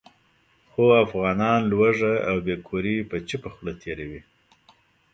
[0.71, 4.21] خو افغانان لوږه او بې کوري په چوپه خوله تېروي.